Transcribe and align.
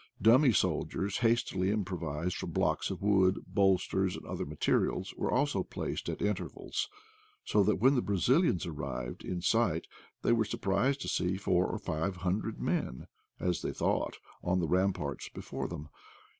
Dummy 0.19 0.51
soldiers, 0.51 1.19
hastily 1.19 1.69
improvised 1.69 2.35
from 2.35 2.49
blocks 2.49 2.89
of 2.89 3.03
wood, 3.03 3.43
bolsters, 3.45 4.15
and 4.17 4.25
other 4.25 4.47
materials, 4.47 5.13
were 5.15 5.31
also 5.31 5.61
placed 5.61 6.09
at 6.09 6.23
intervals; 6.23 6.89
so 7.45 7.61
that 7.61 7.75
when 7.75 7.93
the 7.93 8.01
Brazilians 8.01 8.65
arrived 8.65 9.23
in 9.23 9.41
sight 9.43 9.85
they 10.23 10.31
were 10.31 10.43
surprised 10.43 11.01
to 11.01 11.07
see 11.07 11.37
four 11.37 11.67
or 11.67 11.77
five 11.77 12.15
hundred 12.15 12.59
men, 12.59 13.05
as 13.39 13.61
they 13.61 13.71
thought, 13.73 14.17
on 14.43 14.57
the 14.57 14.67
ramparts 14.67 15.29
before 15.29 15.67
them. 15.67 15.87